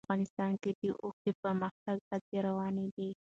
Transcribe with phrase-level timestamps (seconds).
[0.05, 3.09] افغانستان کې د اوښ د پرمختګ هڅې روانې دي.